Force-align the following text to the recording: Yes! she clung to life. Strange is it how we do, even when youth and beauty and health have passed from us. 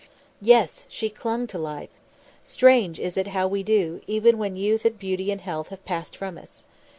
Yes! 0.41 0.87
she 0.89 1.11
clung 1.11 1.45
to 1.45 1.59
life. 1.59 1.91
Strange 2.43 2.99
is 2.99 3.17
it 3.17 3.27
how 3.37 3.47
we 3.47 3.61
do, 3.61 4.01
even 4.07 4.39
when 4.39 4.55
youth 4.55 4.83
and 4.83 4.97
beauty 4.97 5.31
and 5.31 5.41
health 5.41 5.69
have 5.69 5.85
passed 5.85 6.17
from 6.17 6.39
us. 6.39 6.65